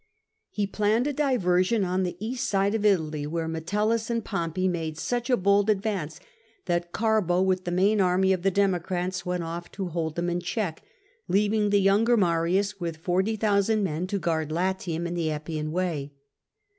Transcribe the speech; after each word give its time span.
He 0.49 0.65
planned 0.65 1.05
a 1.05 1.13
diversion 1.13 1.83
on 1.83 2.01
the 2.01 2.17
east 2.19 2.49
side 2.49 2.73
of 2.73 2.83
Italy, 2.83 3.27
where 3.27 3.47
Metellus 3.47 4.09
and 4.09 4.25
Pompey 4.25 4.67
made 4.67 4.97
such 4.97 5.29
a 5.29 5.37
bold 5.37 5.69
advance 5.69 6.19
that 6.65 6.91
Garbo, 6.91 7.43
with 7.45 7.65
the 7.65 7.71
main 7.71 8.01
army 8.01 8.33
of 8.33 8.41
the 8.41 8.49
Democrats, 8.49 9.27
went 9.27 9.43
off 9.43 9.71
to 9.73 9.89
hold 9.89 10.15
them 10.15 10.27
in 10.27 10.39
check, 10.39 10.81
leaving 11.27 11.69
the 11.69 11.79
younger 11.81 12.17
Marius, 12.17 12.79
with 12.79 12.97
40,000 12.97 13.83
men, 13.83 14.07
to 14.07 14.17
guard 14.17 14.51
Latium 14.51 15.05
and 15.05 15.15
the 15.15 15.29
Appian 15.29 15.71
Way. 15.71 16.13